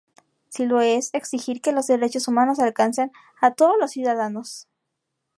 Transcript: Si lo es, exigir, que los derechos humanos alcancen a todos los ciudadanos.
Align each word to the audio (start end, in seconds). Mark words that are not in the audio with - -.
Si 0.49 0.65
lo 0.65 0.81
es, 0.81 1.13
exigir, 1.13 1.61
que 1.61 1.71
los 1.73 1.85
derechos 1.85 2.27
humanos 2.27 2.57
alcancen 2.57 3.11
a 3.39 3.53
todos 3.53 3.75
los 3.79 3.91
ciudadanos. 3.91 4.67